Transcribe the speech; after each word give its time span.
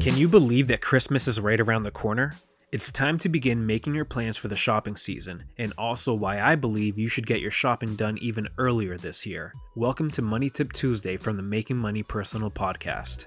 Can 0.00 0.16
you 0.16 0.28
believe 0.28 0.66
that 0.68 0.80
Christmas 0.80 1.28
is 1.28 1.40
right 1.42 1.60
around 1.60 1.82
the 1.82 1.90
corner? 1.90 2.34
It's 2.72 2.90
time 2.90 3.18
to 3.18 3.28
begin 3.28 3.66
making 3.66 3.94
your 3.94 4.06
plans 4.06 4.38
for 4.38 4.48
the 4.48 4.56
shopping 4.56 4.96
season, 4.96 5.44
and 5.58 5.74
also 5.76 6.14
why 6.14 6.40
I 6.40 6.54
believe 6.54 6.98
you 6.98 7.06
should 7.06 7.26
get 7.26 7.42
your 7.42 7.50
shopping 7.50 7.96
done 7.96 8.16
even 8.16 8.48
earlier 8.56 8.96
this 8.96 9.26
year. 9.26 9.52
Welcome 9.76 10.10
to 10.12 10.22
Money 10.22 10.48
Tip 10.48 10.72
Tuesday 10.72 11.18
from 11.18 11.36
the 11.36 11.42
Making 11.42 11.76
Money 11.76 12.02
Personal 12.02 12.50
podcast. 12.50 13.26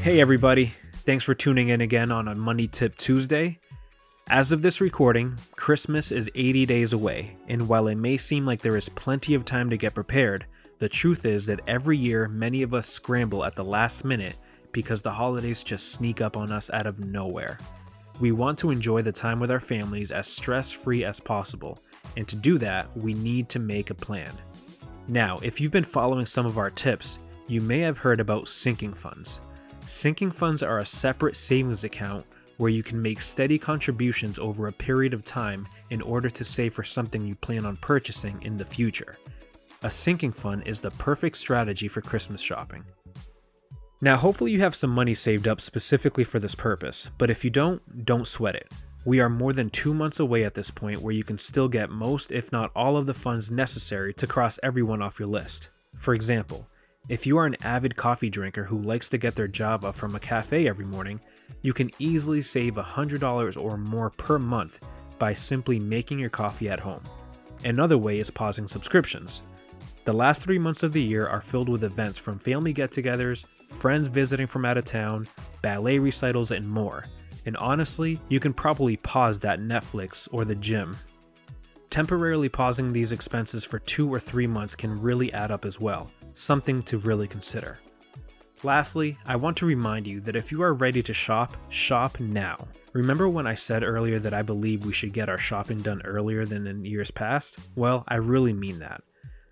Hey, 0.00 0.20
everybody. 0.20 0.72
Thanks 1.04 1.22
for 1.22 1.34
tuning 1.34 1.68
in 1.68 1.82
again 1.82 2.10
on 2.10 2.26
a 2.26 2.34
Money 2.34 2.66
Tip 2.66 2.96
Tuesday. 2.96 3.60
As 4.26 4.50
of 4.50 4.62
this 4.62 4.80
recording, 4.80 5.38
Christmas 5.54 6.10
is 6.10 6.28
80 6.34 6.66
days 6.66 6.92
away, 6.92 7.36
and 7.46 7.68
while 7.68 7.86
it 7.86 7.94
may 7.94 8.16
seem 8.16 8.44
like 8.44 8.62
there 8.62 8.76
is 8.76 8.88
plenty 8.88 9.34
of 9.34 9.44
time 9.44 9.70
to 9.70 9.76
get 9.76 9.94
prepared, 9.94 10.46
the 10.78 10.88
truth 10.88 11.24
is 11.24 11.46
that 11.46 11.60
every 11.66 11.96
year 11.96 12.28
many 12.28 12.62
of 12.62 12.74
us 12.74 12.86
scramble 12.86 13.44
at 13.44 13.54
the 13.54 13.64
last 13.64 14.04
minute 14.04 14.36
because 14.72 15.00
the 15.00 15.10
holidays 15.10 15.64
just 15.64 15.92
sneak 15.92 16.20
up 16.20 16.36
on 16.36 16.52
us 16.52 16.70
out 16.70 16.86
of 16.86 17.00
nowhere. 17.00 17.58
We 18.20 18.32
want 18.32 18.58
to 18.58 18.70
enjoy 18.70 19.02
the 19.02 19.12
time 19.12 19.40
with 19.40 19.50
our 19.50 19.60
families 19.60 20.10
as 20.10 20.26
stress 20.26 20.72
free 20.72 21.04
as 21.04 21.20
possible, 21.20 21.78
and 22.16 22.26
to 22.28 22.36
do 22.36 22.58
that, 22.58 22.94
we 22.96 23.14
need 23.14 23.48
to 23.50 23.58
make 23.58 23.90
a 23.90 23.94
plan. 23.94 24.32
Now, 25.08 25.38
if 25.42 25.60
you've 25.60 25.72
been 25.72 25.84
following 25.84 26.26
some 26.26 26.46
of 26.46 26.58
our 26.58 26.70
tips, 26.70 27.20
you 27.46 27.60
may 27.60 27.80
have 27.80 27.98
heard 27.98 28.20
about 28.20 28.48
sinking 28.48 28.92
funds. 28.92 29.40
Sinking 29.84 30.30
funds 30.30 30.62
are 30.62 30.80
a 30.80 30.86
separate 30.86 31.36
savings 31.36 31.84
account 31.84 32.26
where 32.56 32.70
you 32.70 32.82
can 32.82 33.00
make 33.00 33.20
steady 33.20 33.58
contributions 33.58 34.38
over 34.38 34.66
a 34.66 34.72
period 34.72 35.14
of 35.14 35.24
time 35.24 35.68
in 35.90 36.02
order 36.02 36.28
to 36.28 36.44
save 36.44 36.74
for 36.74 36.82
something 36.82 37.26
you 37.26 37.34
plan 37.36 37.64
on 37.64 37.76
purchasing 37.76 38.40
in 38.42 38.56
the 38.56 38.64
future. 38.64 39.16
A 39.82 39.90
sinking 39.90 40.32
fund 40.32 40.62
is 40.66 40.80
the 40.80 40.90
perfect 40.92 41.36
strategy 41.36 41.86
for 41.86 42.00
Christmas 42.00 42.40
shopping. 42.40 42.84
Now, 44.00 44.16
hopefully, 44.16 44.52
you 44.52 44.60
have 44.60 44.74
some 44.74 44.90
money 44.90 45.14
saved 45.14 45.46
up 45.46 45.60
specifically 45.60 46.24
for 46.24 46.38
this 46.38 46.54
purpose, 46.54 47.10
but 47.18 47.30
if 47.30 47.44
you 47.44 47.50
don't, 47.50 48.04
don't 48.04 48.26
sweat 48.26 48.54
it. 48.54 48.70
We 49.04 49.20
are 49.20 49.28
more 49.28 49.52
than 49.52 49.70
two 49.70 49.94
months 49.94 50.18
away 50.18 50.44
at 50.44 50.54
this 50.54 50.70
point 50.70 51.00
where 51.00 51.14
you 51.14 51.24
can 51.24 51.38
still 51.38 51.68
get 51.68 51.90
most, 51.90 52.32
if 52.32 52.50
not 52.52 52.72
all, 52.74 52.96
of 52.96 53.06
the 53.06 53.14
funds 53.14 53.50
necessary 53.50 54.12
to 54.14 54.26
cross 54.26 54.58
everyone 54.62 55.00
off 55.00 55.18
your 55.18 55.28
list. 55.28 55.70
For 55.96 56.14
example, 56.14 56.66
if 57.08 57.26
you 57.26 57.38
are 57.38 57.46
an 57.46 57.56
avid 57.62 57.96
coffee 57.96 58.30
drinker 58.30 58.64
who 58.64 58.82
likes 58.82 59.08
to 59.10 59.18
get 59.18 59.36
their 59.36 59.46
Java 59.46 59.92
from 59.92 60.16
a 60.16 60.20
cafe 60.20 60.68
every 60.68 60.84
morning, 60.84 61.20
you 61.62 61.72
can 61.72 61.90
easily 61.98 62.40
save 62.40 62.74
$100 62.74 63.62
or 63.62 63.76
more 63.76 64.10
per 64.10 64.38
month 64.38 64.80
by 65.18 65.32
simply 65.32 65.78
making 65.78 66.18
your 66.18 66.30
coffee 66.30 66.68
at 66.68 66.80
home. 66.80 67.04
Another 67.64 67.96
way 67.96 68.18
is 68.18 68.30
pausing 68.30 68.66
subscriptions. 68.66 69.42
The 70.06 70.12
last 70.12 70.44
three 70.44 70.60
months 70.60 70.84
of 70.84 70.92
the 70.92 71.02
year 71.02 71.26
are 71.26 71.40
filled 71.40 71.68
with 71.68 71.82
events 71.82 72.16
from 72.16 72.38
family 72.38 72.72
get 72.72 72.92
togethers, 72.92 73.44
friends 73.70 74.06
visiting 74.06 74.46
from 74.46 74.64
out 74.64 74.78
of 74.78 74.84
town, 74.84 75.26
ballet 75.62 75.98
recitals, 75.98 76.52
and 76.52 76.70
more. 76.70 77.06
And 77.44 77.56
honestly, 77.56 78.20
you 78.28 78.38
can 78.38 78.54
probably 78.54 78.98
pause 78.98 79.40
that 79.40 79.58
Netflix 79.58 80.28
or 80.30 80.44
the 80.44 80.54
gym. 80.54 80.96
Temporarily 81.90 82.48
pausing 82.48 82.92
these 82.92 83.10
expenses 83.10 83.64
for 83.64 83.80
two 83.80 84.08
or 84.08 84.20
three 84.20 84.46
months 84.46 84.76
can 84.76 85.00
really 85.00 85.32
add 85.32 85.50
up 85.50 85.64
as 85.64 85.80
well 85.80 86.08
something 86.34 86.84
to 86.84 86.98
really 86.98 87.26
consider. 87.26 87.80
Lastly, 88.62 89.18
I 89.26 89.34
want 89.34 89.56
to 89.56 89.66
remind 89.66 90.06
you 90.06 90.20
that 90.20 90.36
if 90.36 90.52
you 90.52 90.62
are 90.62 90.74
ready 90.74 91.02
to 91.02 91.12
shop, 91.12 91.56
shop 91.68 92.20
now. 92.20 92.68
Remember 92.92 93.28
when 93.28 93.48
I 93.48 93.54
said 93.54 93.82
earlier 93.82 94.20
that 94.20 94.34
I 94.34 94.42
believe 94.42 94.86
we 94.86 94.92
should 94.92 95.12
get 95.12 95.28
our 95.28 95.38
shopping 95.38 95.80
done 95.80 96.00
earlier 96.04 96.44
than 96.44 96.68
in 96.68 96.84
years 96.84 97.10
past? 97.10 97.58
Well, 97.74 98.04
I 98.06 98.16
really 98.16 98.52
mean 98.52 98.78
that. 98.78 99.02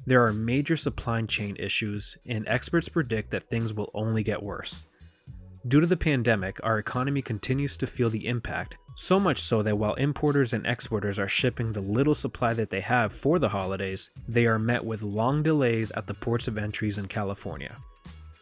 There 0.07 0.25
are 0.27 0.33
major 0.33 0.77
supply 0.77 1.23
chain 1.23 1.57
issues, 1.59 2.19
and 2.27 2.47
experts 2.47 2.89
predict 2.89 3.31
that 3.31 3.49
things 3.49 3.73
will 3.73 3.91
only 3.95 4.23
get 4.23 4.43
worse. 4.43 4.87
Due 5.67 5.81
to 5.81 5.87
the 5.87 5.97
pandemic, 5.97 6.61
our 6.63 6.79
economy 6.79 7.23
continues 7.23 7.77
to 7.79 7.87
feel 7.87 8.11
the 8.11 8.27
impact, 8.27 8.77
so 8.97 9.19
much 9.19 9.41
so 9.41 9.63
that 9.63 9.79
while 9.79 9.95
importers 9.95 10.53
and 10.53 10.67
exporters 10.67 11.19
are 11.19 11.27
shipping 11.27 11.73
the 11.73 11.81
little 11.81 12.15
supply 12.15 12.53
that 12.53 12.69
they 12.69 12.83
have 12.83 13.15
for 13.15 13.39
the 13.39 13.49
holidays, 13.49 14.11
they 14.29 14.45
are 14.45 14.59
met 14.59 14.85
with 14.85 15.03
long 15.03 15.43
delays 15.43 15.91
at 15.93 16.07
the 16.07 16.13
ports 16.13 16.49
of 16.49 16.59
entries 16.59 16.99
in 16.99 17.09
California. 17.09 17.75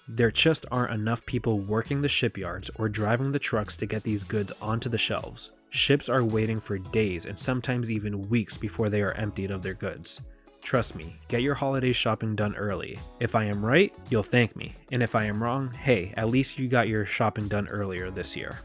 There 0.09 0.33
just 0.33 0.67
aren't 0.73 0.93
enough 0.93 1.25
people 1.27 1.61
working 1.61 2.03
the 2.03 2.09
shipyards 2.09 2.71
or 2.75 2.89
driving 2.89 3.31
the 3.31 3.39
trucks 3.39 3.77
to 3.77 3.87
get 3.87 4.03
these 4.03 4.25
goods 4.25 4.53
onto 4.61 4.89
the 4.89 4.99
shelves. 4.99 5.53
Ships 5.71 6.09
are 6.09 6.25
waiting 6.25 6.59
for 6.59 6.77
days 6.77 7.27
and 7.27 7.39
sometimes 7.39 7.89
even 7.89 8.29
weeks 8.29 8.59
before 8.59 8.89
they 8.89 9.01
are 9.01 9.13
emptied 9.13 9.53
of 9.53 9.63
their 9.63 9.75
goods. 9.75 10.21
Trust 10.63 10.95
me, 10.95 11.17
get 11.29 11.43
your 11.43 11.55
holiday 11.55 11.93
shopping 11.93 12.37
done 12.37 12.55
early. 12.55 12.99
If 13.21 13.35
I 13.35 13.45
am 13.45 13.65
right, 13.67 13.93
you'll 14.09 14.23
thank 14.23 14.57
me. 14.57 14.75
And 14.93 15.03
if 15.03 15.15
I 15.15 15.25
am 15.25 15.43
wrong, 15.43 15.73
hey, 15.73 16.15
at 16.17 16.31
least 16.31 16.59
you 16.59 16.69
got 16.69 16.89
your 16.89 17.05
shopping 17.05 17.49
done 17.49 17.69
earlier 17.69 18.11
this 18.11 18.37
year. 18.37 18.59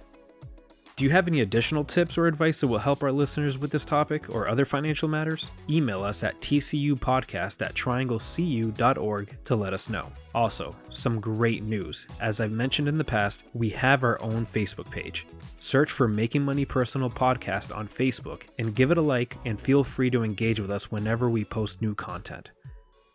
Do 0.97 1.05
you 1.05 1.11
have 1.11 1.27
any 1.27 1.41
additional 1.41 1.83
tips 1.83 2.17
or 2.17 2.25
advice 2.25 2.59
that 2.59 2.69
will 2.69 2.79
help 2.79 3.03
our 3.03 3.11
listeners 3.11 3.59
with 3.59 3.69
this 3.69 3.85
topic 3.85 4.31
or 4.33 4.47
other 4.47 4.65
financial 4.65 5.07
matters? 5.07 5.51
Email 5.69 6.03
us 6.03 6.23
at 6.23 6.41
tcupodcast 6.41 7.63
at 7.63 7.75
trianglecu.org 7.75 9.37
to 9.43 9.55
let 9.55 9.73
us 9.75 9.91
know. 9.91 10.11
Also, 10.33 10.75
some 10.89 11.19
great 11.19 11.61
news. 11.61 12.07
As 12.19 12.41
I've 12.41 12.51
mentioned 12.51 12.87
in 12.87 12.97
the 12.97 13.03
past, 13.03 13.43
we 13.53 13.69
have 13.69 14.03
our 14.03 14.19
own 14.23 14.43
Facebook 14.43 14.89
page. 14.89 15.27
Search 15.59 15.91
for 15.91 16.07
Making 16.07 16.41
Money 16.41 16.65
Personal 16.65 17.11
Podcast 17.11 17.75
on 17.75 17.87
Facebook 17.87 18.47
and 18.57 18.73
give 18.73 18.89
it 18.89 18.97
a 18.97 19.01
like 19.01 19.37
and 19.45 19.61
feel 19.61 19.83
free 19.83 20.09
to 20.09 20.23
engage 20.23 20.59
with 20.59 20.71
us 20.71 20.91
whenever 20.91 21.29
we 21.29 21.45
post 21.45 21.79
new 21.79 21.93
content. 21.93 22.49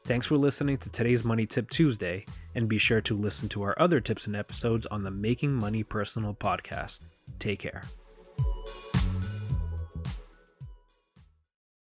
Thanks 0.04 0.26
for 0.26 0.36
listening 0.36 0.78
to 0.78 0.90
today's 0.90 1.24
Money 1.24 1.46
Tip 1.46 1.70
Tuesday, 1.70 2.26
and 2.56 2.68
be 2.68 2.78
sure 2.78 3.00
to 3.02 3.16
listen 3.16 3.48
to 3.50 3.62
our 3.62 3.76
other 3.78 4.00
tips 4.00 4.26
and 4.26 4.34
episodes 4.34 4.84
on 4.86 5.02
the 5.02 5.12
Making 5.12 5.52
Money 5.52 5.84
Personal 5.84 6.34
podcast. 6.34 7.00
Take 7.42 7.58
care. 7.58 7.82